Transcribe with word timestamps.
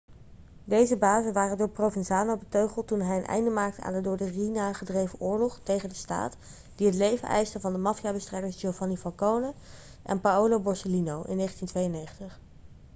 deze 0.65 0.97
bazen 0.97 1.33
waren 1.33 1.57
door 1.57 1.69
provenzano 1.69 2.37
beteugeld 2.37 2.87
toen 2.87 2.99
hij 3.01 3.17
een 3.17 3.25
einde 3.25 3.49
maakte 3.49 3.81
aan 3.81 3.93
de 3.93 4.01
door 4.01 4.17
de 4.17 4.29
riina 4.29 4.73
gedreven 4.73 5.19
oorlog 5.19 5.59
tegen 5.63 5.89
de 5.89 5.95
staat 5.95 6.37
die 6.75 6.87
het 6.87 6.95
leven 6.95 7.27
eiste 7.27 7.59
van 7.59 7.71
de 7.73 7.79
maffiabestrijders 7.79 8.55
giovanni 8.59 8.97
falcone 8.97 9.53
en 10.03 10.21
paolo 10.21 10.59
borsellino 10.59 11.21
in 11.27 11.37
1992.' 11.37 12.39